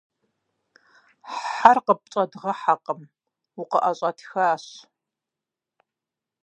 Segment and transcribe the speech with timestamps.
[1.55, 3.01] -Хьэр къыпщӏэдгъэхьакъым,
[3.61, 4.65] укъыӏэщӏэтхащ.